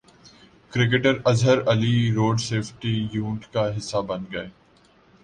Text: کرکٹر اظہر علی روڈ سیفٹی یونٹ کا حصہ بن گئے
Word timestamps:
کرکٹر 0.73 1.19
اظہر 1.25 1.61
علی 1.71 2.11
روڈ 2.13 2.39
سیفٹی 2.41 2.95
یونٹ 3.13 3.45
کا 3.53 3.67
حصہ 3.77 3.97
بن 4.07 4.23
گئے 4.31 4.49